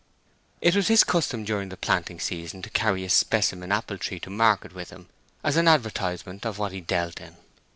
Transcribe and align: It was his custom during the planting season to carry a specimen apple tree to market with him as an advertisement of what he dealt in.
It 0.61 0.75
was 0.75 0.87
his 0.87 1.03
custom 1.03 1.43
during 1.43 1.69
the 1.69 1.77
planting 1.77 2.19
season 2.19 2.63
to 2.63 2.71
carry 2.71 3.03
a 3.05 3.09
specimen 3.11 3.71
apple 3.71 3.99
tree 3.99 4.19
to 4.21 4.31
market 4.31 4.73
with 4.73 4.89
him 4.89 5.09
as 5.43 5.57
an 5.57 5.67
advertisement 5.67 6.43
of 6.43 6.57
what 6.57 6.71
he 6.71 6.81
dealt 6.81 7.21
in. 7.21 7.37